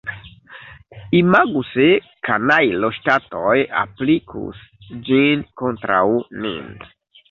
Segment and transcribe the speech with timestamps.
[1.19, 1.85] Imagu se
[2.31, 3.55] kanajloŝtatoj
[3.85, 4.67] aplikus
[5.07, 6.05] ĝin kontraŭ
[6.45, 6.79] nin!